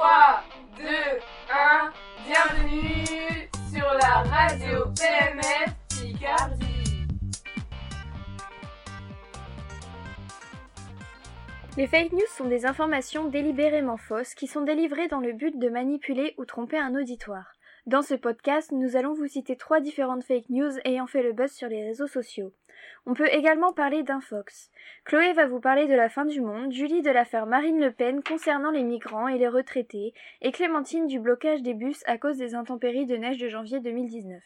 3, 0.00 0.42
2, 0.78 0.84
1, 1.52 1.92
bienvenue 2.24 3.50
sur 3.70 3.84
la 4.00 4.22
radio 4.22 4.86
PMF 4.98 5.74
Picardie. 5.90 7.06
Les 11.76 11.86
fake 11.86 12.12
news 12.12 12.20
sont 12.34 12.46
des 12.46 12.64
informations 12.64 13.28
délibérément 13.28 13.98
fausses 13.98 14.34
qui 14.34 14.46
sont 14.46 14.62
délivrées 14.62 15.08
dans 15.08 15.20
le 15.20 15.34
but 15.34 15.58
de 15.58 15.68
manipuler 15.68 16.34
ou 16.38 16.46
tromper 16.46 16.78
un 16.78 16.94
auditoire. 16.94 17.52
Dans 17.90 18.02
ce 18.02 18.14
podcast, 18.14 18.70
nous 18.70 18.94
allons 18.94 19.14
vous 19.14 19.26
citer 19.26 19.56
trois 19.56 19.80
différentes 19.80 20.22
fake 20.22 20.48
news 20.48 20.70
ayant 20.84 21.08
fait 21.08 21.24
le 21.24 21.32
buzz 21.32 21.50
sur 21.50 21.66
les 21.66 21.82
réseaux 21.82 22.06
sociaux. 22.06 22.52
On 23.04 23.14
peut 23.14 23.26
également 23.32 23.72
parler 23.72 24.04
d'un 24.04 24.20
fox. 24.20 24.70
Chloé 25.04 25.32
va 25.32 25.48
vous 25.48 25.58
parler 25.58 25.88
de 25.88 25.94
la 25.94 26.08
fin 26.08 26.24
du 26.24 26.40
monde, 26.40 26.70
Julie 26.70 27.02
de 27.02 27.10
l'affaire 27.10 27.46
Marine 27.46 27.80
Le 27.80 27.90
Pen 27.90 28.22
concernant 28.22 28.70
les 28.70 28.84
migrants 28.84 29.26
et 29.26 29.38
les 29.38 29.48
retraités, 29.48 30.14
et 30.40 30.52
Clémentine 30.52 31.08
du 31.08 31.18
blocage 31.18 31.62
des 31.62 31.74
bus 31.74 32.04
à 32.06 32.16
cause 32.16 32.38
des 32.38 32.54
intempéries 32.54 33.06
de 33.06 33.16
neige 33.16 33.38
de 33.38 33.48
janvier 33.48 33.80
2019. 33.80 34.40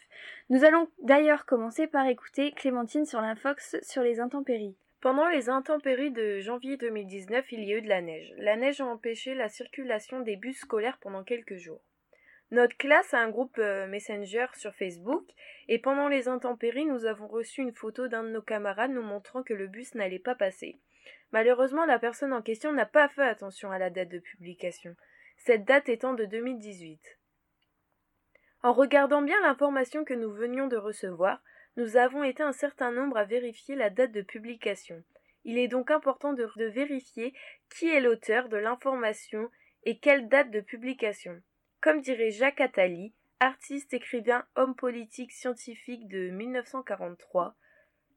Nous 0.49 0.65
allons 0.65 0.88
d'ailleurs 1.02 1.45
commencer 1.45 1.87
par 1.87 2.07
écouter 2.07 2.52
Clémentine 2.52 3.05
sur 3.05 3.21
l'infox 3.21 3.77
sur 3.83 4.02
les 4.02 4.21
intempéries. 4.21 4.79
Pendant 5.02 5.29
les 5.29 5.51
intempéries 5.51 6.13
de 6.13 6.41
janvier 6.41 6.79
2019, 6.79 7.52
il 7.52 7.65
y 7.65 7.74
a 7.74 7.77
eu 7.77 7.83
de 7.83 7.91
la 7.91 8.01
neige. 8.01 8.33
La 8.38 8.57
neige 8.57 8.80
a 8.80 8.87
empêché 8.87 9.35
la 9.35 9.51
circulation 9.51 10.21
des 10.21 10.37
bus 10.37 10.61
scolaires 10.61 10.97
pendant 10.99 11.24
quelques 11.24 11.57
jours. 11.57 11.83
Notre 12.51 12.77
classe 12.77 13.15
a 13.15 13.21
un 13.21 13.30
groupe 13.30 13.59
euh, 13.59 13.87
Messenger 13.87 14.47
sur 14.55 14.75
Facebook 14.75 15.25
et 15.69 15.79
pendant 15.79 16.09
les 16.09 16.29
intempéries, 16.29 16.85
nous 16.85 17.07
avons 17.07 17.27
reçu 17.27 17.62
une 17.62 17.75
photo 17.75 18.07
d'un 18.07 18.23
de 18.23 18.29
nos 18.29 18.43
camarades 18.43 18.93
nous 18.93 19.02
montrant 19.02 19.43
que 19.43 19.55
le 19.55 19.66
bus 19.66 19.95
n'allait 19.95 20.19
pas 20.19 20.35
passer. 20.35 20.79
Malheureusement, 21.33 21.87
la 21.87 21.99
personne 21.99 22.33
en 22.33 22.43
question 22.43 22.73
n'a 22.73 22.87
pas 22.87 23.09
fait 23.09 23.23
attention 23.23 23.71
à 23.71 23.79
la 23.79 23.91
date 23.91 24.11
de 24.11 24.19
publication, 24.19 24.95
cette 25.38 25.65
date 25.65 25.88
étant 25.88 26.15
de 26.15 26.27
2018. 26.27 27.01
En 28.63 28.73
regardant 28.73 29.23
bien 29.23 29.40
l'information 29.43 30.05
que 30.05 30.15
nous 30.15 30.33
venions 30.33 30.68
de 30.68 30.77
recevoir, 30.77 31.43
nous 31.77 31.96
avons 31.96 32.23
été 32.23 32.43
un 32.43 32.52
certain 32.52 32.93
nombre 32.93 33.16
à 33.16 33.24
vérifier 33.24 33.74
la 33.74 33.90
date 33.90 34.13
de 34.13 34.23
publication. 34.23 35.02
Il 35.45 35.59
est 35.59 35.68
donc 35.68 35.90
important 35.90 36.33
de, 36.33 36.49
de 36.57 36.65
vérifier 36.66 37.35
qui 37.77 37.88
est 37.88 38.01
l'auteur 38.01 38.49
de 38.49 38.57
l'information 38.57 39.51
et 39.83 39.99
quelle 39.99 40.29
date 40.29 40.51
de 40.51 40.61
publication. 40.61 41.43
Comme 41.85 42.01
dirait 42.01 42.30
Jacques 42.30 42.63
Attali, 42.63 43.13
artiste, 43.40 43.93
écrivain, 43.93 44.46
homme 44.54 44.74
politique, 44.74 45.32
scientifique 45.32 46.09
de 46.09 46.30
1943, 46.30 47.54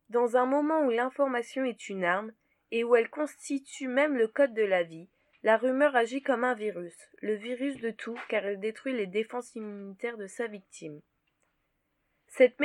dans 0.08 0.38
un 0.38 0.46
moment 0.46 0.86
où 0.86 0.90
l'information 0.90 1.66
est 1.66 1.90
une 1.90 2.06
arme 2.06 2.32
et 2.72 2.86
où 2.86 2.96
elle 2.96 3.10
constitue 3.10 3.90
même 3.90 4.16
le 4.16 4.30
code 4.30 4.54
de 4.54 4.64
la 4.64 4.84
vie, 4.84 5.10
la 5.44 5.58
rumeur 5.58 5.98
agit 5.98 6.22
comme 6.22 6.46
un 6.46 6.54
virus, 6.54 6.96
le 7.22 7.36
virus 7.36 7.76
de 7.82 7.92
tout 7.92 8.18
car 8.30 8.46
elle 8.46 8.62
détruit 8.62 8.94
les 8.94 9.06
défenses 9.06 9.54
immunitaires 9.56 10.18
de 10.18 10.28
sa 10.28 10.48
victime. 10.48 11.02
Cette, 12.30 12.56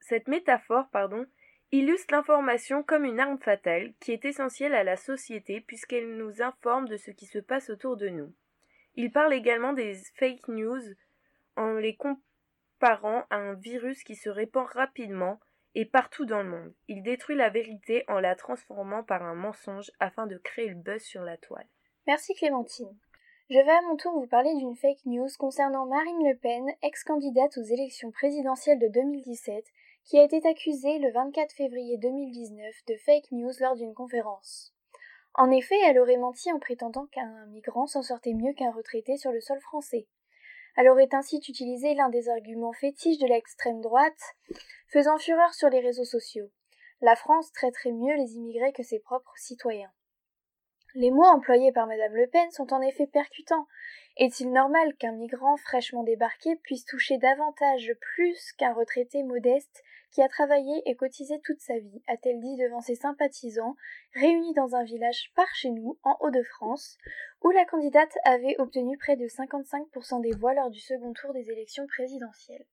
cette 0.00 0.28
métaphore 0.28 0.90
pardon, 0.90 1.24
illustre 1.70 2.12
l'information 2.12 2.82
comme 2.82 3.06
une 3.06 3.20
arme 3.20 3.38
fatale 3.38 3.94
qui 4.00 4.12
est 4.12 4.26
essentielle 4.26 4.74
à 4.74 4.84
la 4.84 4.98
société 4.98 5.62
puisqu'elle 5.62 6.18
nous 6.18 6.42
informe 6.42 6.88
de 6.88 6.98
ce 6.98 7.10
qui 7.10 7.24
se 7.24 7.38
passe 7.38 7.70
autour 7.70 7.96
de 7.96 8.10
nous. 8.10 8.34
Il 8.94 9.10
parle 9.10 9.32
également 9.32 9.72
des 9.72 9.94
fake 10.16 10.48
news 10.48 10.82
en 11.56 11.74
les 11.74 11.96
comparant 11.96 13.24
à 13.30 13.36
un 13.36 13.54
virus 13.54 14.02
qui 14.04 14.16
se 14.16 14.28
répand 14.28 14.66
rapidement 14.66 15.38
et 15.74 15.86
partout 15.86 16.26
dans 16.26 16.42
le 16.42 16.50
monde. 16.50 16.74
Il 16.88 17.02
détruit 17.02 17.36
la 17.36 17.48
vérité 17.48 18.04
en 18.08 18.20
la 18.20 18.34
transformant 18.34 19.02
par 19.02 19.22
un 19.22 19.34
mensonge 19.34 19.90
afin 20.00 20.26
de 20.26 20.36
créer 20.36 20.68
le 20.68 20.74
buzz 20.74 21.02
sur 21.02 21.22
la 21.22 21.36
toile. 21.36 21.66
Merci 22.06 22.34
Clémentine. 22.34 22.94
Je 23.48 23.58
vais 23.58 23.70
à 23.70 23.82
mon 23.82 23.96
tour 23.96 24.12
vous 24.12 24.26
parler 24.26 24.54
d'une 24.56 24.76
fake 24.76 25.04
news 25.06 25.28
concernant 25.38 25.86
Marine 25.86 26.28
Le 26.28 26.36
Pen, 26.36 26.64
ex-candidate 26.82 27.56
aux 27.58 27.62
élections 27.62 28.10
présidentielles 28.10 28.78
de 28.78 28.88
2017, 28.88 29.64
qui 30.04 30.18
a 30.18 30.24
été 30.24 30.40
accusée 30.48 30.98
le 30.98 31.12
24 31.12 31.52
février 31.54 31.98
2019 31.98 32.74
de 32.88 32.96
fake 32.96 33.30
news 33.32 33.52
lors 33.60 33.76
d'une 33.76 33.94
conférence. 33.94 34.74
En 35.34 35.50
effet, 35.50 35.78
elle 35.86 35.98
aurait 35.98 36.18
menti 36.18 36.52
en 36.52 36.58
prétendant 36.58 37.06
qu'un 37.06 37.46
migrant 37.46 37.86
s'en 37.86 38.02
sortait 38.02 38.34
mieux 38.34 38.52
qu'un 38.52 38.70
retraité 38.70 39.16
sur 39.16 39.32
le 39.32 39.40
sol 39.40 39.60
français. 39.60 40.06
Elle 40.76 40.88
aurait 40.88 41.08
ainsi 41.12 41.36
utilisé 41.36 41.94
l'un 41.94 42.08
des 42.08 42.28
arguments 42.28 42.72
fétiches 42.72 43.18
de 43.18 43.26
l'extrême 43.26 43.80
droite, 43.80 44.36
faisant 44.88 45.18
fureur 45.18 45.54
sur 45.54 45.68
les 45.68 45.80
réseaux 45.80 46.04
sociaux. 46.04 46.50
La 47.00 47.16
France 47.16 47.52
traiterait 47.52 47.92
mieux 47.92 48.14
les 48.14 48.36
immigrés 48.36 48.72
que 48.72 48.82
ses 48.82 49.00
propres 49.00 49.36
citoyens. 49.36 49.92
Les 50.94 51.10
mots 51.10 51.24
employés 51.24 51.72
par 51.72 51.86
Madame 51.86 52.14
Le 52.14 52.26
Pen 52.26 52.50
sont 52.50 52.70
en 52.74 52.82
effet 52.82 53.06
percutants. 53.06 53.66
Est-il 54.18 54.52
normal 54.52 54.94
qu'un 54.96 55.12
migrant 55.12 55.56
fraîchement 55.56 56.02
débarqué 56.02 56.56
puisse 56.56 56.84
toucher 56.84 57.16
davantage 57.16 57.94
plus 58.14 58.52
qu'un 58.58 58.74
retraité 58.74 59.22
modeste 59.22 59.82
qui 60.10 60.20
a 60.20 60.28
travaillé 60.28 60.82
et 60.84 60.94
cotisé 60.94 61.40
toute 61.40 61.60
sa 61.60 61.78
vie, 61.78 62.02
a-t-elle 62.08 62.40
dit 62.40 62.58
devant 62.58 62.82
ses 62.82 62.96
sympathisants, 62.96 63.74
réunis 64.12 64.52
dans 64.52 64.74
un 64.74 64.84
village 64.84 65.32
par 65.34 65.48
chez 65.54 65.70
nous, 65.70 65.98
en 66.02 66.18
Hauts-de-France, 66.20 66.98
où 67.40 67.50
la 67.50 67.64
candidate 67.64 68.18
avait 68.24 68.56
obtenu 68.58 68.98
près 68.98 69.16
de 69.16 69.24
55% 69.24 70.20
des 70.20 70.36
voix 70.36 70.52
lors 70.52 70.68
du 70.68 70.80
second 70.80 71.14
tour 71.14 71.32
des 71.32 71.50
élections 71.50 71.86
présidentielles? 71.86 72.66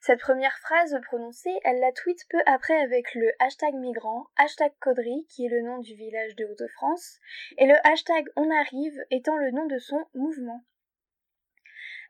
Cette 0.00 0.20
première 0.20 0.58
phrase 0.58 0.98
prononcée, 1.06 1.54
elle 1.64 1.80
la 1.80 1.92
tweet 1.92 2.26
peu 2.28 2.38
après 2.46 2.76
avec 2.80 3.14
le 3.14 3.32
hashtag 3.38 3.74
migrant, 3.74 4.26
hashtag 4.36 4.72
Caudry, 4.80 5.26
qui 5.28 5.46
est 5.46 5.48
le 5.48 5.62
nom 5.62 5.78
du 5.78 5.94
village 5.94 6.36
de 6.36 6.44
Hauts-de-France, 6.44 7.20
et 7.58 7.66
le 7.66 7.74
hashtag 7.86 8.26
On 8.36 8.50
arrive 8.50 8.98
étant 9.10 9.36
le 9.36 9.50
nom 9.50 9.66
de 9.66 9.78
son 9.78 10.04
mouvement. 10.14 10.62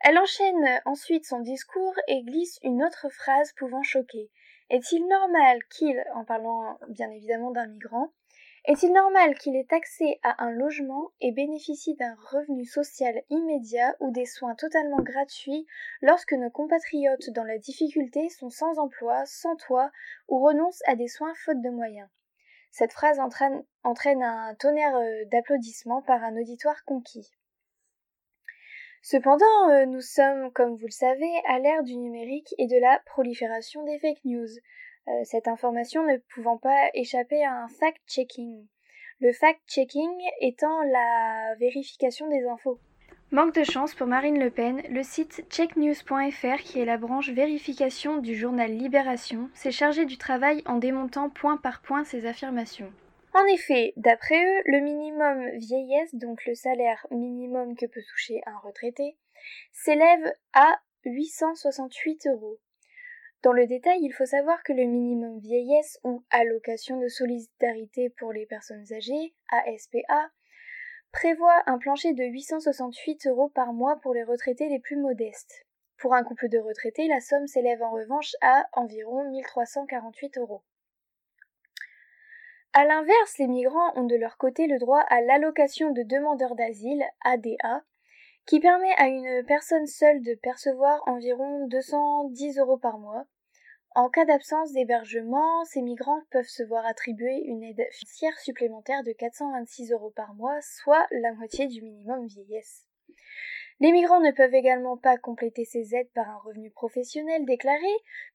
Elle 0.01 0.19
enchaîne 0.19 0.83
ensuite 0.85 1.25
son 1.25 1.41
discours 1.41 1.95
et 2.09 2.23
glisse 2.23 2.59
une 2.63 2.85
autre 2.85 3.09
phrase 3.09 3.53
pouvant 3.53 3.83
choquer. 3.83 4.31
Est-il 4.71 5.07
normal 5.07 5.63
qu'il, 5.71 6.03
en 6.15 6.25
parlant 6.25 6.79
bien 6.89 7.11
évidemment 7.11 7.53
d'un 7.53 7.67
migrant, 7.67 8.13
est-il 8.67 8.93
normal 8.93 9.35
qu'il 9.35 9.57
ait 9.57 9.67
accès 9.71 10.19
à 10.23 10.43
un 10.43 10.51
logement 10.51 11.11
et 11.21 11.33
bénéficie 11.33 11.95
d'un 11.97 12.17
revenu 12.31 12.65
social 12.65 13.23
immédiat 13.29 13.95
ou 14.01 14.11
des 14.11 14.25
soins 14.25 14.55
totalement 14.55 15.03
gratuits 15.03 15.67
lorsque 16.01 16.33
nos 16.33 16.51
compatriotes 16.51 17.31
dans 17.31 17.45
la 17.45 17.59
difficulté 17.59 18.31
sont 18.31 18.49
sans 18.49 18.79
emploi, 18.79 19.27
sans 19.27 19.57
toit 19.57 19.91
ou 20.29 20.43
renoncent 20.43 20.83
à 20.87 20.97
des 20.97 21.09
soins 21.09 21.35
faute 21.45 21.61
de 21.61 21.69
moyens? 21.69 22.09
Cette 22.71 22.93
phrase 22.93 23.21
entraîne, 23.21 23.63
entraîne 23.85 24.23
un 24.23 24.55
tonnerre 24.57 24.97
euh, 24.97 25.25
d'applaudissements 25.27 26.03
par 26.03 26.25
un 26.25 26.37
auditoire 26.37 26.85
conquis. 26.85 27.31
Cependant, 29.03 29.69
euh, 29.69 29.85
nous 29.85 30.01
sommes, 30.01 30.51
comme 30.53 30.75
vous 30.77 30.87
le 30.87 30.91
savez, 30.91 31.31
à 31.47 31.59
l'ère 31.59 31.83
du 31.83 31.95
numérique 31.95 32.55
et 32.57 32.67
de 32.67 32.81
la 32.81 32.99
prolifération 33.05 33.85
des 33.85 33.99
fake 33.99 34.25
news. 34.25 34.49
Euh, 35.09 35.13
cette 35.25 35.49
information 35.49 36.03
ne 36.05 36.17
pouvant 36.35 36.57
pas 36.57 36.89
échapper 36.95 37.45
à 37.45 37.53
un 37.53 37.69
fact-checking. 37.69 38.67
Le 39.21 39.33
fact-checking 39.33 40.11
étant 40.41 40.83
la 40.83 41.55
vérification 41.59 42.29
des 42.29 42.45
infos. 42.47 42.79
Manque 43.31 43.55
de 43.55 43.65
chance 43.65 43.95
pour 43.95 44.07
Marine 44.07 44.39
Le 44.39 44.51
Pen, 44.51 44.83
le 44.91 45.03
site 45.03 45.45
checknews.fr, 45.51 46.63
qui 46.63 46.81
est 46.81 46.85
la 46.85 46.99
branche 46.99 47.31
vérification 47.31 48.19
du 48.19 48.37
journal 48.37 48.71
Libération, 48.71 49.51
s'est 49.55 49.73
chargé 49.73 50.05
du 50.05 50.19
travail 50.19 50.63
en 50.67 50.77
démontant 50.77 51.31
point 51.31 51.57
par 51.57 51.83
point 51.83 52.05
ces 52.05 52.27
affirmations. 52.27 52.93
En 53.35 53.45
effet, 53.47 53.93
d'après 53.97 54.37
eux, 54.37 54.63
le 54.67 54.81
minimum 54.81 55.51
vieillesse, 55.57 56.15
donc 56.15 56.47
le 56.47 56.55
salaire 56.55 57.05
minimum 57.11 57.77
que 57.77 57.87
peut 57.87 58.03
toucher 58.09 58.41
un 58.47 58.57
retraité, 58.59 59.17
s'élève 59.73 60.33
à 60.53 60.79
868 61.05 62.29
euros. 62.29 62.59
Dans 63.45 63.53
le 63.53 63.67
détail, 63.67 63.99
il 64.01 64.11
faut 64.11 64.25
savoir 64.25 64.63
que 64.63 64.73
le 64.73 64.85
minimum 64.85 65.39
vieillesse 65.39 66.01
ou 66.03 66.25
allocation 66.31 66.99
de 66.99 67.09
solidarité 67.09 68.09
pour 68.09 68.33
les 68.33 68.47
personnes 68.47 68.91
âgées, 68.91 69.35
ASPA, 69.49 70.31
prévoit 71.13 71.63
un 71.67 71.77
plancher 71.77 72.15
de 72.15 72.25
868 72.25 73.27
euros 73.27 73.51
par 73.51 73.75
mois 73.75 73.97
pour 74.01 74.15
les 74.15 74.25
retraités 74.25 74.71
les 74.71 74.79
plus 74.79 74.97
modestes. 74.97 75.67
Pour 75.99 76.15
un 76.15 76.25
couple 76.25 76.49
de 76.49 76.59
retraités, 76.59 77.07
la 77.07 77.21
somme 77.21 77.47
s'élève 77.47 77.83
en 77.83 77.91
revanche 77.91 78.35
à 78.41 78.65
environ 78.73 79.29
1348 79.31 80.39
euros. 80.39 80.63
À 82.73 82.87
l'inverse, 82.87 83.37
les 83.37 83.47
migrants 83.47 83.93
ont 83.95 84.07
de 84.07 84.17
leur 84.17 84.39
côté 84.39 84.67
le 84.67 84.79
droit 84.79 85.05
à 85.11 85.21
l'allocation 85.21 85.91
de 85.91 86.03
demandeurs 86.03 86.55
d'asile, 86.55 87.05
ADA, 87.23 87.85
qui 88.47 88.59
permet 88.61 88.95
à 88.97 89.09
une 89.09 89.45
personne 89.45 89.87
seule 89.87 90.23
de 90.23 90.35
percevoir 90.35 91.03
environ 91.07 91.67
210 91.69 92.59
euros 92.59 92.79
par 92.79 92.99
mois. 92.99 93.27
En 93.97 94.09
cas 94.09 94.25
d'absence 94.25 94.73
d'hébergement, 94.73 95.65
ces 95.67 95.81
migrants 95.81 96.23
peuvent 96.33 96.49
se 96.49 96.65
voir 96.65 96.85
attribuer 96.85 97.45
une 97.45 97.63
aide 97.63 97.87
financière 97.93 98.37
supplémentaire 98.41 99.05
de 99.05 99.13
426 99.13 99.93
euros 99.93 100.11
par 100.11 100.35
mois, 100.35 100.61
soit 100.63 101.07
la 101.13 101.33
moitié 101.33 101.69
du 101.69 101.81
minimum 101.81 102.27
vieillesse. 102.27 102.89
Les 103.79 103.93
migrants 103.93 104.19
ne 104.19 104.33
peuvent 104.33 104.55
également 104.55 104.97
pas 104.97 105.17
compléter 105.17 105.65
ces 105.65 105.95
aides 105.95 106.11
par 106.13 106.29
un 106.29 106.39
revenu 106.39 106.73
professionnel 106.73 107.45
déclaré, 107.45 107.87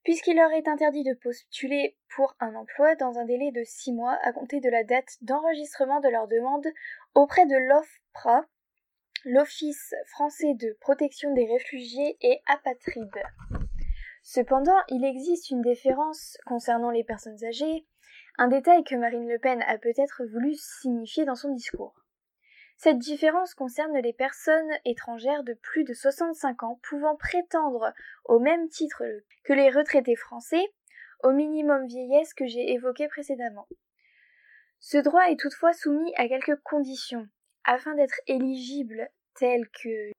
puisqu'il 0.03 0.38
leur 0.38 0.51
est 0.51 0.69
interdit 0.69 1.03
de 1.03 1.13
postuler 1.13 1.97
pour 2.15 2.38
un 2.39 2.56
emploi 2.56 2.95
dans 2.95 3.17
un 3.17 3.25
délai 3.25 3.51
de 3.51 3.63
six 3.65 3.91
mois 3.91 4.17
à 4.23 4.31
compter 4.31 4.61
de 4.61 4.69
la 4.69 4.85
date 4.85 5.17
d'enregistrement 5.21 6.00
de 6.00 6.07
leur 6.07 6.29
demande 6.29 6.67
auprès 7.15 7.45
de 7.45 7.57
l'OFPRA, 7.57 8.45
l'Office 9.25 9.94
français 10.07 10.53
de 10.53 10.77
protection 10.79 11.33
des 11.33 11.47
réfugiés 11.47 12.15
et 12.21 12.39
apatrides. 12.47 13.23
Cependant, 14.24 14.77
il 14.89 15.06
existe 15.06 15.50
une 15.50 15.62
différence 15.62 16.38
concernant 16.45 16.92
les 16.92 17.04
personnes 17.04 17.44
âgées, 17.44 17.88
un 18.38 18.48
détail 18.48 18.83
que 18.83 18.95
Marine 18.95 19.27
Le 19.27 19.39
Pen 19.39 19.62
a 19.63 19.77
peut-être 19.77 20.24
voulu 20.25 20.56
signifier 20.56 21.25
dans 21.25 21.36
son 21.36 21.54
discours. 21.54 21.95
Cette 22.77 23.00
différence 23.00 23.54
concerne 23.56 23.98
les 23.98 24.13
personnes 24.13 24.71
étrangères 24.86 25.44
de 25.44 25.54
plus 25.54 25.83
de 25.83 25.94
65 25.94 26.63
ans 26.63 26.80
pouvant 26.83 27.18
prétendre 27.18 27.94
au 28.24 28.39
même 28.39 28.69
titre 28.69 29.04
que 29.44 29.51
les 29.51 29.69
retraités 29.69 30.16
français 30.16 30.66
au 31.21 31.31
minimum 31.31 31.86
vieillesse 31.88 32.33
que 32.33 32.48
j'ai 32.48 32.71
évoqué 32.71 33.10
précédemment. 33.10 33.68
Ce 34.80 34.98
droit 34.98 35.30
est 35.30 35.39
toutefois 35.39 35.74
soumis 35.74 36.13
à 36.16 36.30
quelques 36.30 36.56
conditions. 36.63 37.27
Afin 37.66 37.95
d'être 37.95 38.21
éligible, 38.27 39.10
telles 39.36 39.68
que 39.83 40.12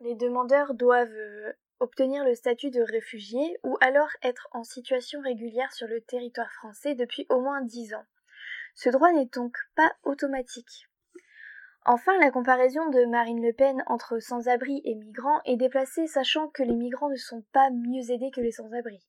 les 0.00 0.14
demandeurs 0.14 0.72
doivent 0.72 1.10
euh, 1.10 1.52
obtenir 1.80 2.24
le 2.24 2.34
statut 2.34 2.70
de 2.70 2.82
réfugié 2.82 3.58
ou 3.62 3.76
alors 3.80 4.10
être 4.22 4.48
en 4.52 4.64
situation 4.64 5.20
régulière 5.20 5.72
sur 5.72 5.86
le 5.86 6.00
territoire 6.00 6.52
français 6.52 6.94
depuis 6.94 7.26
au 7.28 7.40
moins 7.40 7.62
dix 7.62 7.94
ans. 7.94 8.04
Ce 8.74 8.88
droit 8.90 9.12
n'est 9.12 9.26
donc 9.26 9.56
pas 9.74 9.92
automatique. 10.04 10.88
Enfin, 11.84 12.18
la 12.18 12.30
comparaison 12.30 12.90
de 12.90 13.06
Marine 13.06 13.42
Le 13.42 13.52
Pen 13.52 13.82
entre 13.86 14.18
sans-abri 14.18 14.82
et 14.84 14.94
migrants 14.94 15.40
est 15.44 15.56
déplacée 15.56 16.06
sachant 16.06 16.48
que 16.48 16.62
les 16.62 16.76
migrants 16.76 17.08
ne 17.08 17.16
sont 17.16 17.44
pas 17.52 17.70
mieux 17.70 18.10
aidés 18.10 18.30
que 18.30 18.40
les 18.40 18.52
sans-abri. 18.52 19.04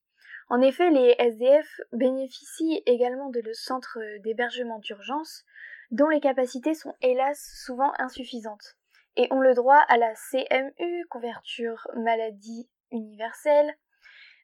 En 0.48 0.62
effet, 0.62 0.90
les 0.90 1.16
SDF 1.20 1.82
bénéficient 1.92 2.82
également 2.86 3.30
de 3.30 3.42
le 3.42 3.54
centre 3.54 4.00
d'hébergement 4.24 4.80
d'urgence, 4.80 5.44
dont 5.92 6.08
les 6.08 6.22
capacités 6.22 6.74
sont 6.74 6.96
hélas 7.02 7.40
souvent 7.64 7.92
insuffisantes, 8.00 8.78
et 9.20 9.28
ont 9.32 9.42
le 9.42 9.54
droit 9.54 9.84
à 9.90 9.98
la 9.98 10.14
CMU, 10.14 11.06
couverture 11.10 11.86
maladie 11.94 12.70
universelle, 12.90 13.76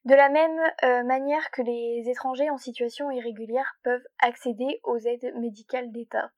de 0.03 0.13
la 0.13 0.27
même 0.27 0.59
euh, 0.83 1.03
manière 1.03 1.49
que 1.51 1.61
les 1.61 2.03
étrangers 2.09 2.49
en 2.49 2.57
situation 2.57 3.09
irrégulière 3.09 3.77
peuvent 3.83 4.05
accéder 4.19 4.81
aux 4.83 4.97
aides 4.97 5.33
médicales 5.37 5.93
d'État. 5.93 6.29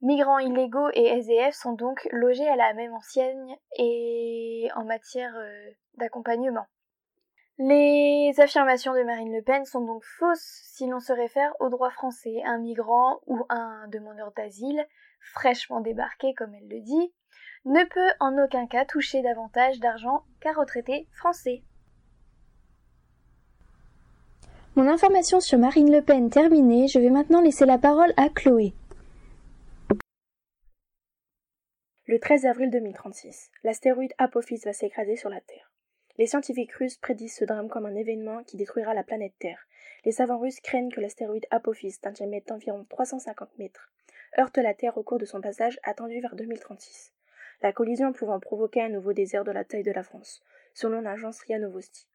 Migrants 0.00 0.38
illégaux 0.38 0.88
et 0.94 1.08
SDF 1.18 1.54
sont 1.54 1.74
donc 1.74 2.08
logés 2.10 2.48
à 2.48 2.56
la 2.56 2.72
même 2.72 2.94
enseigne 2.94 3.54
et 3.76 4.70
en 4.74 4.84
matière 4.84 5.36
euh, 5.36 5.70
d'accompagnement. 5.98 6.66
Les 7.58 8.32
affirmations 8.38 8.94
de 8.94 9.02
Marine 9.02 9.34
Le 9.34 9.42
Pen 9.42 9.66
sont 9.66 9.84
donc 9.84 10.04
fausses 10.04 10.62
si 10.72 10.86
l'on 10.86 11.00
se 11.00 11.12
réfère 11.12 11.52
au 11.60 11.68
droit 11.68 11.90
français. 11.90 12.40
Un 12.46 12.58
migrant 12.58 13.20
ou 13.26 13.44
un 13.50 13.88
demandeur 13.88 14.32
d'asile, 14.32 14.86
fraîchement 15.20 15.80
débarqué 15.80 16.34
comme 16.34 16.54
elle 16.54 16.68
le 16.68 16.80
dit, 16.80 17.12
ne 17.64 17.84
peut 17.84 18.14
en 18.20 18.36
aucun 18.42 18.66
cas 18.66 18.84
toucher 18.84 19.22
davantage 19.22 19.78
d'argent 19.80 20.24
qu'un 20.40 20.52
retraité 20.52 21.06
français. 21.12 21.62
Mon 24.76 24.88
information 24.88 25.40
sur 25.40 25.58
Marine 25.58 25.90
Le 25.90 26.02
Pen 26.02 26.30
terminée, 26.30 26.86
je 26.86 27.00
vais 27.00 27.10
maintenant 27.10 27.40
laisser 27.40 27.66
la 27.66 27.78
parole 27.78 28.12
à 28.16 28.28
Chloé. 28.28 28.74
Le 32.06 32.18
13 32.20 32.46
avril 32.46 32.70
2036, 32.70 33.50
l'astéroïde 33.64 34.14
Apophis 34.18 34.60
va 34.64 34.72
s'écraser 34.72 35.16
sur 35.16 35.28
la 35.28 35.40
Terre. 35.40 35.72
Les 36.16 36.26
scientifiques 36.26 36.72
russes 36.72 36.96
prédisent 36.96 37.34
ce 37.34 37.44
drame 37.44 37.68
comme 37.68 37.86
un 37.86 37.94
événement 37.94 38.42
qui 38.44 38.56
détruira 38.56 38.94
la 38.94 39.04
planète 39.04 39.34
Terre. 39.38 39.66
Les 40.04 40.12
savants 40.12 40.38
russes 40.38 40.60
craignent 40.60 40.90
que 40.90 41.00
l'astéroïde 41.00 41.46
Apophis, 41.50 41.96
d'un 42.02 42.12
diamètre 42.12 42.46
d'environ 42.46 42.86
350 42.88 43.58
mètres, 43.58 43.92
heurte 44.38 44.58
la 44.58 44.74
Terre 44.74 44.98
au 44.98 45.02
cours 45.02 45.18
de 45.18 45.24
son 45.24 45.40
passage 45.40 45.78
attendu 45.82 46.20
vers 46.20 46.36
2036. 46.36 47.12
La 47.62 47.72
collision 47.72 48.12
pouvant 48.12 48.38
provoquer 48.40 48.82
un 48.82 48.88
nouveau 48.88 49.12
désert 49.12 49.44
de 49.44 49.50
la 49.50 49.64
taille 49.64 49.82
de 49.82 49.92
la 49.92 50.02
France, 50.02 50.42
selon 50.74 51.00
l'agence 51.00 51.40
RIA 51.40 51.58
Novosti. 51.58 52.06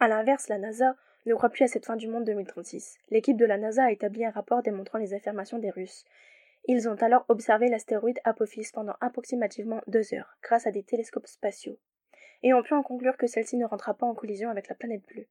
A 0.00 0.08
l'inverse, 0.08 0.48
la 0.48 0.58
NASA 0.58 0.96
ne 1.26 1.34
croit 1.34 1.50
plus 1.50 1.64
à 1.64 1.68
cette 1.68 1.86
fin 1.86 1.96
du 1.96 2.08
monde 2.08 2.24
2036. 2.24 2.98
L'équipe 3.10 3.36
de 3.36 3.44
la 3.44 3.58
NASA 3.58 3.84
a 3.84 3.92
établi 3.92 4.24
un 4.24 4.30
rapport 4.30 4.62
démontrant 4.62 4.98
les 4.98 5.14
affirmations 5.14 5.58
des 5.58 5.70
Russes. 5.70 6.04
Ils 6.66 6.88
ont 6.88 6.96
alors 6.96 7.24
observé 7.28 7.68
l'astéroïde 7.68 8.20
Apophis 8.24 8.70
pendant 8.72 8.94
approximativement 9.00 9.80
deux 9.86 10.14
heures, 10.14 10.36
grâce 10.42 10.66
à 10.66 10.70
des 10.70 10.82
télescopes 10.82 11.26
spatiaux, 11.26 11.78
et 12.42 12.54
ont 12.54 12.62
pu 12.62 12.74
en 12.74 12.82
conclure 12.82 13.16
que 13.16 13.26
celle-ci 13.26 13.56
ne 13.56 13.66
rentra 13.66 13.94
pas 13.94 14.06
en 14.06 14.14
collision 14.14 14.50
avec 14.50 14.68
la 14.68 14.74
planète 14.74 15.06
bleue. 15.06 15.26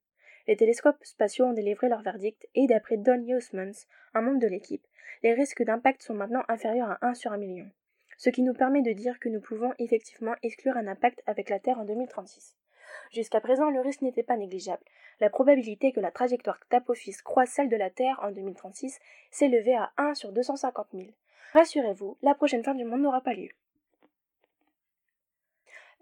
Les 0.47 0.55
télescopes 0.55 1.03
spatiaux 1.03 1.45
ont 1.45 1.53
délivré 1.53 1.89
leur 1.89 2.01
verdict, 2.01 2.47
et 2.55 2.67
d'après 2.67 2.97
Don 2.97 3.21
Huysmans, 3.21 3.85
un 4.13 4.21
membre 4.21 4.39
de 4.39 4.47
l'équipe, 4.47 4.85
les 5.23 5.33
risques 5.33 5.63
d'impact 5.63 6.01
sont 6.01 6.13
maintenant 6.13 6.43
inférieurs 6.47 6.91
à 6.91 7.05
1 7.05 7.13
sur 7.13 7.31
un 7.31 7.37
million, 7.37 7.69
ce 8.17 8.29
qui 8.29 8.41
nous 8.41 8.53
permet 8.53 8.81
de 8.81 8.91
dire 8.91 9.19
que 9.19 9.29
nous 9.29 9.41
pouvons 9.41 9.73
effectivement 9.79 10.35
exclure 10.43 10.77
un 10.77 10.87
impact 10.87 11.21
avec 11.27 11.49
la 11.49 11.59
Terre 11.59 11.79
en 11.79 11.85
2036. 11.85 12.55
Jusqu'à 13.11 13.41
présent, 13.41 13.69
le 13.69 13.81
risque 13.81 14.01
n'était 14.01 14.23
pas 14.23 14.37
négligeable. 14.37 14.83
La 15.19 15.29
probabilité 15.29 15.91
que 15.91 15.99
la 15.99 16.11
trajectoire 16.11 16.59
d'Apophis 16.71 17.17
croise 17.23 17.49
celle 17.49 17.69
de 17.69 17.75
la 17.75 17.89
Terre 17.89 18.19
en 18.23 18.31
2036 18.31 18.99
s'élevait 19.29 19.75
à 19.75 19.91
1 19.97 20.15
sur 20.15 20.31
250 20.31 20.87
000. 20.93 21.07
Rassurez-vous, 21.53 22.17
la 22.21 22.33
prochaine 22.33 22.63
fin 22.63 22.73
du 22.73 22.85
monde 22.85 23.01
n'aura 23.01 23.21
pas 23.21 23.33
lieu. 23.33 23.49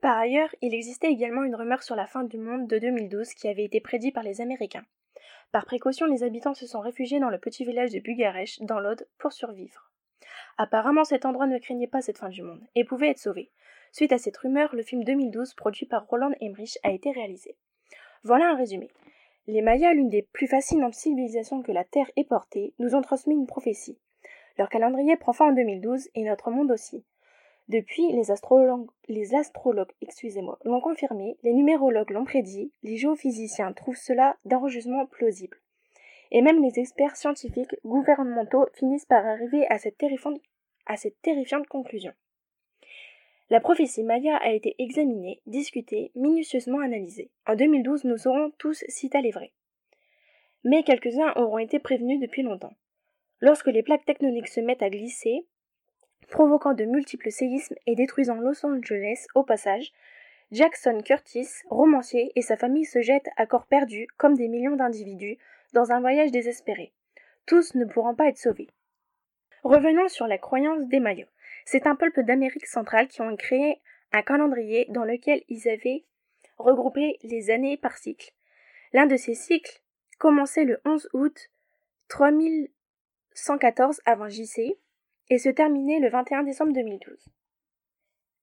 Par 0.01 0.17
ailleurs, 0.17 0.53
il 0.61 0.73
existait 0.73 1.11
également 1.11 1.43
une 1.43 1.55
rumeur 1.55 1.83
sur 1.83 1.95
la 1.95 2.07
fin 2.07 2.23
du 2.23 2.37
monde 2.37 2.67
de 2.67 2.79
2012 2.79 3.33
qui 3.33 3.49
avait 3.49 3.65
été 3.65 3.81
prédite 3.81 4.15
par 4.15 4.23
les 4.23 4.39
Américains. 4.39 4.85
Par 5.51 5.65
précaution, 5.65 6.05
les 6.05 6.23
habitants 6.23 6.53
se 6.53 6.67
sont 6.67 6.79
réfugiés 6.79 7.19
dans 7.19 7.29
le 7.29 7.37
petit 7.37 7.65
village 7.65 7.91
de 7.91 7.99
Bugarech, 7.99 8.61
dans 8.61 8.79
l'Aude, 8.79 9.07
pour 9.17 9.33
survivre. 9.33 9.91
Apparemment, 10.57 11.03
cet 11.03 11.25
endroit 11.25 11.47
ne 11.47 11.57
craignait 11.57 11.87
pas 11.87 12.01
cette 12.01 12.17
fin 12.17 12.29
du 12.29 12.43
monde 12.43 12.61
et 12.75 12.85
pouvait 12.85 13.09
être 13.09 13.19
sauvé. 13.19 13.51
Suite 13.91 14.13
à 14.13 14.17
cette 14.17 14.37
rumeur, 14.37 14.73
le 14.73 14.83
film 14.83 15.03
2012, 15.03 15.53
produit 15.55 15.85
par 15.85 16.07
Roland 16.07 16.31
Emmerich, 16.39 16.77
a 16.83 16.91
été 16.91 17.11
réalisé. 17.11 17.57
Voilà 18.23 18.51
un 18.51 18.55
résumé. 18.55 18.89
Les 19.47 19.61
Mayas, 19.61 19.93
l'une 19.93 20.09
des 20.09 20.21
plus 20.21 20.47
fascinantes 20.47 20.93
civilisations 20.93 21.61
que 21.61 21.71
la 21.71 21.83
Terre 21.83 22.11
ait 22.15 22.23
portée, 22.23 22.73
nous 22.77 22.95
ont 22.95 23.01
transmis 23.01 23.35
une 23.35 23.47
prophétie. 23.47 23.97
Leur 24.57 24.69
calendrier 24.69 25.17
prend 25.17 25.33
fin 25.33 25.49
en 25.49 25.53
2012 25.53 26.09
et 26.15 26.23
notre 26.23 26.51
monde 26.51 26.71
aussi. 26.71 27.03
Depuis, 27.69 28.11
les 28.11 28.31
astrologues, 28.31 29.91
excusez-moi, 30.01 30.57
l'ont 30.65 30.81
confirmé, 30.81 31.37
les 31.43 31.53
numérologues 31.53 32.09
l'ont 32.09 32.25
prédit, 32.25 32.71
les 32.81 32.97
géophysiciens 32.97 33.73
trouvent 33.73 33.95
cela 33.95 34.37
dangereusement 34.43 35.05
plausible. 35.05 35.57
Et 36.31 36.41
même 36.41 36.63
les 36.63 36.79
experts 36.79 37.15
scientifiques 37.15 37.75
gouvernementaux 37.85 38.65
finissent 38.73 39.05
par 39.05 39.23
arriver 39.23 39.67
à 39.67 39.77
cette 39.77 39.99
terrifiante, 39.99 40.41
à 40.87 40.97
cette 40.97 41.21
terrifiante 41.21 41.67
conclusion. 41.67 42.11
La 43.51 43.59
prophétie 43.59 44.03
Maya 44.03 44.37
a 44.37 44.51
été 44.51 44.75
examinée, 44.79 45.39
discutée, 45.45 46.11
minutieusement 46.15 46.79
analysée. 46.79 47.29
En 47.45 47.55
2012, 47.55 48.03
nous 48.05 48.17
saurons 48.17 48.51
tous 48.57 48.83
si 48.87 49.11
elle 49.13 49.27
est 49.27 49.31
vraie. 49.31 49.53
Mais 50.63 50.81
quelques-uns 50.81 51.33
auront 51.35 51.59
été 51.59 51.77
prévenus 51.77 52.19
depuis 52.19 52.41
longtemps. 52.41 52.73
Lorsque 53.41 53.67
les 53.67 53.83
plaques 53.83 54.05
tectoniques 54.05 54.47
se 54.47 54.59
mettent 54.59 54.81
à 54.81 54.89
glisser, 54.89 55.45
provoquant 56.27 56.73
de 56.73 56.85
multiples 56.85 57.31
séismes 57.31 57.75
et 57.85 57.95
détruisant 57.95 58.35
Los 58.35 58.65
Angeles 58.65 59.25
au 59.35 59.43
passage, 59.43 59.91
Jackson 60.51 61.01
Curtis, 61.03 61.47
romancier, 61.69 62.31
et 62.35 62.41
sa 62.41 62.57
famille 62.57 62.85
se 62.85 63.01
jettent 63.01 63.29
à 63.37 63.45
corps 63.45 63.67
perdu, 63.67 64.07
comme 64.17 64.35
des 64.35 64.47
millions 64.47 64.75
d'individus, 64.75 65.37
dans 65.73 65.91
un 65.91 65.99
voyage 65.99 66.31
désespéré. 66.31 66.91
Tous 67.45 67.75
ne 67.75 67.85
pourront 67.85 68.15
pas 68.15 68.27
être 68.27 68.37
sauvés. 68.37 68.69
Revenons 69.63 70.07
sur 70.07 70.27
la 70.27 70.37
croyance 70.37 70.87
des 70.87 70.99
Mayas. 70.99 71.27
C'est 71.65 71.85
un 71.85 71.95
peuple 71.95 72.23
d'Amérique 72.23 72.65
centrale 72.65 73.07
qui 73.07 73.21
ont 73.21 73.35
créé 73.35 73.79
un 74.11 74.21
calendrier 74.21 74.87
dans 74.89 75.03
lequel 75.03 75.43
ils 75.49 75.67
avaient 75.69 76.05
regroupé 76.57 77.19
les 77.23 77.51
années 77.51 77.77
par 77.77 77.97
cycle. 77.97 78.31
L'un 78.93 79.05
de 79.05 79.17
ces 79.17 79.35
cycles 79.35 79.81
commençait 80.17 80.65
le 80.65 80.81
11 80.85 81.09
août 81.13 81.51
3000 82.07 82.69
114 83.35 84.01
avant 84.05 84.27
JC 84.27 84.77
et 85.29 85.37
se 85.37 85.49
terminait 85.49 85.99
le 85.99 86.09
21 86.09 86.43
décembre 86.43 86.73
2012. 86.73 87.29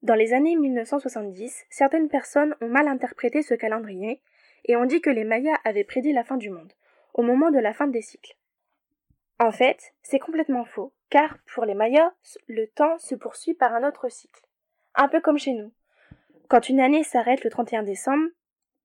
Dans 0.03 0.15
les 0.15 0.35
années 0.35 0.57
1970, 0.57 1.65
certaines 1.71 2.09
personnes 2.09 2.55
ont 2.61 2.69
mal 2.69 2.87
interprété 2.87 3.43
ce 3.43 3.55
calendrier 3.55 4.23
et 4.67 4.77
ont 4.77 4.85
dit 4.85 5.01
que 5.01 5.11
les 5.11 5.25
Mayas 5.25 5.59
avaient 5.65 5.85
prédit 5.85 6.13
la 6.13 6.25
fin 6.25 6.37
du 6.37 6.51
monde, 6.51 6.73
au 7.15 7.23
moment 7.23 7.51
de 7.51 7.59
la 7.59 7.73
fin 7.73 7.87
des 7.87 8.03
cycles. 8.03 8.37
En 9.39 9.51
fait, 9.51 9.95
c'est 10.03 10.19
complètement 10.19 10.65
faux, 10.65 10.93
car 11.11 11.39
pour 11.53 11.65
les 11.65 11.75
Mayas, 11.75 12.13
le 12.47 12.67
temps 12.67 12.99
se 12.99 13.15
poursuit 13.15 13.55
par 13.55 13.75
un 13.75 13.87
autre 13.87 14.09
cycle, 14.09 14.43
un 14.95 15.09
peu 15.09 15.21
comme 15.21 15.39
chez 15.39 15.53
nous. 15.53 15.73
Quand 16.49 16.69
une 16.69 16.81
année 16.81 17.03
s'arrête 17.03 17.43
le 17.43 17.51
31 17.51 17.83
décembre 17.83 18.29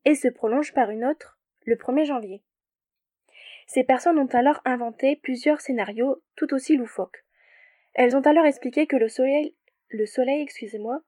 et 0.05 0.15
se 0.15 0.27
prolonge 0.27 0.73
par 0.73 0.89
une 0.89 1.05
autre 1.05 1.39
le 1.65 1.75
1er 1.75 2.05
janvier. 2.05 2.41
Ces 3.67 3.83
personnes 3.83 4.19
ont 4.19 4.27
alors 4.27 4.59
inventé 4.65 5.15
plusieurs 5.15 5.61
scénarios 5.61 6.21
tout 6.35 6.53
aussi 6.53 6.75
loufoques. 6.75 7.23
Elles 7.93 8.15
ont 8.15 8.21
alors 8.21 8.45
expliqué 8.45 8.87
que 8.87 8.95
le 8.95 9.09
soleil, 9.09 9.55
le 9.89 10.05
soleil, 10.05 10.41
excusez-moi, 10.41 11.01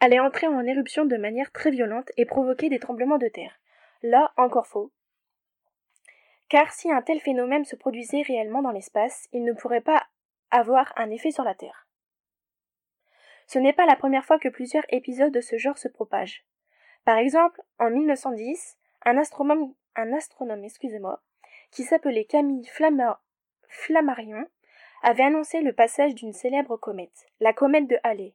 allait 0.00 0.20
entrer 0.20 0.46
en 0.46 0.64
éruption 0.64 1.04
de 1.04 1.16
manière 1.16 1.52
très 1.52 1.70
violente 1.70 2.10
et 2.16 2.26
provoquer 2.26 2.68
des 2.68 2.78
tremblements 2.78 3.18
de 3.18 3.28
terre. 3.28 3.60
Là, 4.02 4.32
encore 4.36 4.66
faux. 4.66 4.92
Car 6.48 6.72
si 6.72 6.90
un 6.90 7.02
tel 7.02 7.20
phénomène 7.20 7.64
se 7.64 7.76
produisait 7.76 8.22
réellement 8.22 8.62
dans 8.62 8.70
l'espace, 8.70 9.28
il 9.32 9.44
ne 9.44 9.52
pourrait 9.52 9.80
pas 9.80 10.06
avoir 10.50 10.92
un 10.96 11.10
effet 11.10 11.32
sur 11.32 11.44
la 11.44 11.54
Terre. 11.54 11.88
Ce 13.46 13.58
n'est 13.58 13.72
pas 13.72 13.86
la 13.86 13.96
première 13.96 14.24
fois 14.24 14.38
que 14.38 14.48
plusieurs 14.48 14.84
épisodes 14.90 15.32
de 15.32 15.40
ce 15.40 15.58
genre 15.58 15.78
se 15.78 15.88
propagent. 15.88 16.44
Par 17.04 17.18
exemple, 17.18 17.60
en 17.78 17.90
1910, 17.90 18.76
un 19.04 19.16
astronome, 19.18 19.74
un 19.94 20.12
astronome 20.12 20.64
excusez-moi, 20.64 21.22
qui 21.70 21.84
s'appelait 21.84 22.24
Camille 22.24 22.68
Flammarion 23.68 24.46
avait 25.02 25.24
annoncé 25.24 25.60
le 25.60 25.72
passage 25.72 26.14
d'une 26.14 26.32
célèbre 26.32 26.76
comète, 26.76 27.26
la 27.40 27.52
comète 27.52 27.88
de 27.88 27.98
Halley. 28.02 28.34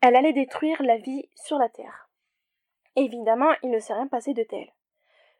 Elle 0.00 0.16
allait 0.16 0.32
détruire 0.32 0.82
la 0.82 0.96
vie 0.96 1.28
sur 1.34 1.58
la 1.58 1.68
Terre. 1.68 2.08
Évidemment, 2.96 3.52
il 3.62 3.70
ne 3.70 3.78
s'est 3.78 3.94
rien 3.94 4.06
passé 4.06 4.34
de 4.34 4.42
tel. 4.42 4.72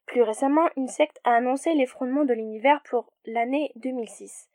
Plus 0.06 0.22
récemment, 0.22 0.68
une 0.76 0.88
secte 0.88 1.20
a 1.24 1.34
annoncé 1.34 1.74
l'effondrement 1.74 2.24
de 2.24 2.34
l'univers 2.34 2.82
pour 2.82 3.12
l'année 3.24 3.72
2006. 3.76 4.48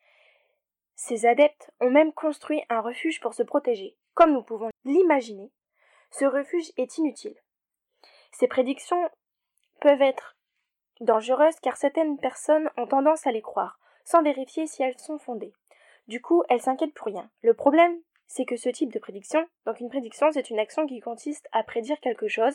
Ces 0.96 1.26
adeptes 1.26 1.72
ont 1.80 1.90
même 1.90 2.14
construit 2.14 2.64
un 2.70 2.80
refuge 2.80 3.20
pour 3.20 3.34
se 3.34 3.44
protéger. 3.44 3.98
Comme 4.14 4.34
nous 4.34 4.44
pouvons 4.44 4.70
l'imaginer, 4.86 5.52
ce 6.12 6.26
refuge 6.26 6.72
est 6.78 6.98
inutile. 6.98 7.36
Ces 8.32 8.48
prédictions 8.48 9.10
peuvent 9.80 10.02
être 10.02 10.36
dangereuses 11.00 11.60
car 11.62 11.76
certaines 11.76 12.18
personnes 12.20 12.70
ont 12.78 12.88
tendance 12.88 13.26
à 13.26 13.32
les 13.32 13.42
croire, 13.42 13.80
sans 14.12 14.24
vérifier 14.24 14.68
si 14.68 14.84
elles 14.84 15.00
sont 15.00 15.18
fondées. 15.18 15.54
Du 16.10 16.22
coup, 16.22 16.44
elles 16.50 16.62
s'inquiètent 16.62 16.94
pour 16.94 17.08
rien. 17.08 17.30
Le 17.44 17.54
problème, 17.54 17.98
c'est 18.28 18.44
que 18.44 18.58
ce 18.58 18.68
type 18.68 18.92
de 18.92 19.00
prédiction, 19.00 19.48
donc 19.66 19.80
une 19.80 19.88
prédiction, 19.88 20.30
c'est 20.34 20.50
une 20.50 20.60
action 20.60 20.86
qui 20.86 21.00
consiste 21.00 21.48
à 21.54 21.64
prédire 21.64 21.98
quelque 22.02 22.28
chose, 22.28 22.54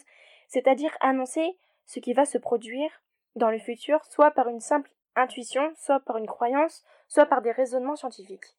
c'est-à-dire 0.48 0.94
annoncer 1.00 1.56
ce 1.86 1.98
qui 1.98 2.12
va 2.12 2.26
se 2.26 2.36
produire 2.36 2.90
dans 3.36 3.50
le 3.50 3.58
futur, 3.58 4.04
soit 4.04 4.32
par 4.32 4.48
une 4.48 4.60
simple 4.60 4.90
intuition, 5.14 5.72
soit 5.76 6.00
par 6.00 6.18
une 6.18 6.26
croyance, 6.26 6.84
soit 7.08 7.24
par 7.24 7.40
des 7.40 7.52
raisonnements 7.52 7.96
scientifiques. 7.96 8.54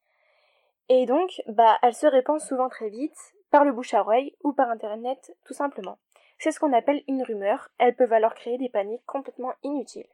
Et 0.89 1.05
donc, 1.05 1.43
bah, 1.47 1.77
se 1.91 2.07
répand 2.07 2.39
souvent 2.39 2.69
très 2.69 2.89
vite, 2.89 3.35
par 3.51 3.63
le 3.63 3.73
bouche 3.73 3.93
à 3.93 4.01
oreille 4.01 4.35
ou 4.43 4.53
par 4.53 4.71
internet 4.71 5.35
tout 5.45 5.53
simplement. 5.53 5.99
C'est 6.39 6.51
ce 6.51 6.59
qu'on 6.59 6.73
appelle 6.73 7.03
une 7.07 7.21
rumeur, 7.21 7.69
elles 7.77 7.95
peuvent 7.95 8.13
alors 8.13 8.33
créer 8.33 8.57
des 8.57 8.69
paniques 8.69 9.05
complètement 9.05 9.53
inutiles. 9.61 10.07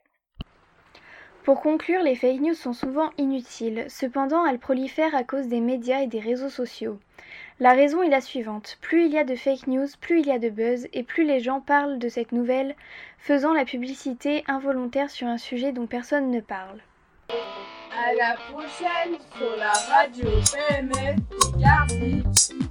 Pour 1.43 1.61
conclure, 1.61 2.01
les 2.01 2.15
fake 2.15 2.39
news 2.39 2.53
sont 2.53 2.71
souvent 2.71 3.09
inutiles, 3.17 3.85
cependant 3.89 4.45
elles 4.45 4.59
prolifèrent 4.59 5.13
à 5.13 5.25
cause 5.25 5.47
des 5.47 5.59
médias 5.59 5.99
et 5.99 6.07
des 6.07 6.21
réseaux 6.21 6.49
sociaux. 6.49 6.99
La 7.59 7.73
raison 7.73 8.01
est 8.01 8.09
la 8.09 8.21
suivante, 8.21 8.77
plus 8.81 9.05
il 9.05 9.11
y 9.11 9.17
a 9.17 9.25
de 9.25 9.35
fake 9.35 9.67
news, 9.67 9.87
plus 9.99 10.21
il 10.21 10.27
y 10.27 10.31
a 10.31 10.39
de 10.39 10.49
buzz, 10.49 10.87
et 10.93 11.03
plus 11.03 11.25
les 11.25 11.41
gens 11.41 11.59
parlent 11.59 11.99
de 11.99 12.07
cette 12.07 12.31
nouvelle, 12.31 12.75
faisant 13.17 13.53
la 13.53 13.65
publicité 13.65 14.45
involontaire 14.47 15.09
sur 15.09 15.27
un 15.27 15.37
sujet 15.37 15.73
dont 15.73 15.85
personne 15.85 16.31
ne 16.31 16.39
parle. 16.39 16.79
À 17.29 18.13
la 18.15 18.35
prochaine 18.49 19.17
sur 19.37 19.57
la 19.57 19.71
radio 19.71 20.29
PMF 20.53 22.62